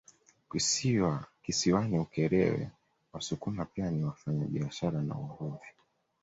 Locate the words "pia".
3.65-3.91